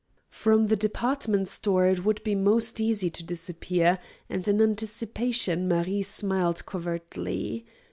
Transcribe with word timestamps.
From 0.31 0.65
the 0.65 0.75
department 0.75 1.47
store 1.47 1.85
it 1.85 2.03
would 2.03 2.23
be 2.23 2.33
most 2.33 2.81
easy 2.81 3.11
to 3.11 3.23
disappear, 3.23 3.99
and 4.31 4.47
in 4.47 4.59
anticipation 4.59 5.67
Marie 5.67 6.01
smiled 6.01 6.65
covertly. 6.65 7.67